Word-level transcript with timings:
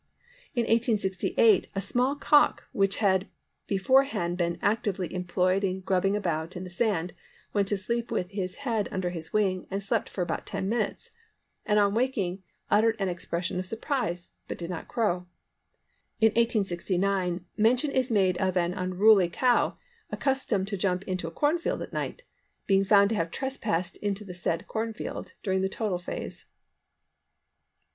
In 0.55 0.63
1868 0.63 1.67
"a 1.75 1.79
small 1.79 2.15
cock 2.15 2.63
which 2.71 2.95
had 2.95 3.27
beforehand 3.67 4.35
been 4.35 4.57
actively 4.59 5.13
employed 5.13 5.63
in 5.63 5.81
grubbing 5.81 6.15
about 6.15 6.55
in 6.55 6.63
the 6.63 6.71
sand 6.71 7.13
went 7.53 7.67
to 7.67 7.77
sleep 7.77 8.09
with 8.11 8.31
his 8.31 8.55
head 8.65 8.89
under 8.91 9.11
his 9.11 9.31
wing 9.31 9.67
and 9.69 9.83
slept 9.83 10.09
for 10.09 10.23
about 10.23 10.47
10 10.47 10.67
minutes, 10.67 11.11
and 11.67 11.77
on 11.77 11.93
waking 11.93 12.41
uttered 12.71 12.95
an 12.97 13.09
expression 13.09 13.59
of 13.59 13.65
surprise, 13.67 14.31
but 14.47 14.57
did 14.57 14.71
not 14.71 14.87
crow." 14.87 15.27
In 16.19 16.29
1869 16.29 17.45
mention 17.55 17.91
is 17.91 18.09
made 18.09 18.39
of 18.39 18.57
an 18.57 18.73
unruly 18.73 19.29
cow 19.29 19.77
"accustomed 20.09 20.67
to 20.69 20.77
jump 20.77 21.03
into 21.03 21.27
a 21.27 21.31
corn 21.31 21.59
field 21.59 21.83
at 21.83 21.93
night" 21.93 22.23
being 22.65 22.83
found 22.83 23.09
to 23.11 23.15
have 23.15 23.29
trespassed 23.29 23.97
into 23.97 24.25
the 24.25 24.33
said 24.33 24.67
corn 24.67 24.95
field 24.95 25.33
during 25.43 25.61
the 25.61 25.69
total 25.69 25.99
phase. 25.99 26.47